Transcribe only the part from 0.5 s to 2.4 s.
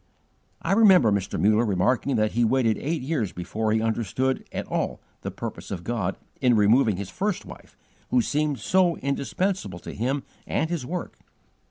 I remember Mr. Muller remarking that